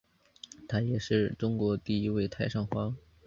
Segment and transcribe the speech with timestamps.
[0.67, 2.97] 他是中国第一位太上皇。